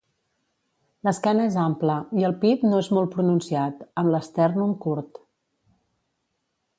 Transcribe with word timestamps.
L'esquena 1.07 1.43
és 1.49 1.57
ampla, 1.63 1.97
i 2.21 2.25
el 2.31 2.33
pit 2.45 2.65
no 2.69 2.79
és 2.85 2.89
molt 2.99 3.13
pronunciat, 3.17 3.85
amb 4.03 4.13
l'estèrnum 4.15 4.73
curt. 4.87 5.25